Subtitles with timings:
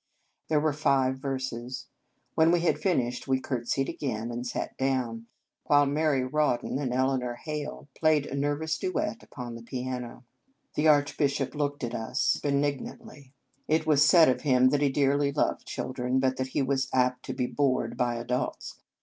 [0.49, 1.85] There were five verses.
[2.33, 5.27] When we had finished, we curtsied again and sat down,
[5.65, 10.23] while Mary Rawdon and Eleanor Hale played a nervous duet upon the piano.
[10.73, 13.31] The Archbishop looked at us be 112 Un Conge sans Cloche nignantly.
[13.67, 17.21] It was said of him that he dearly loved children, but that he was apt
[17.25, 18.77] to be bored by adults.